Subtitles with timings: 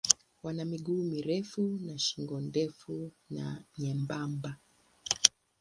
[0.43, 4.57] Wana miguu mirefu na shingo ndefu na nyembamba.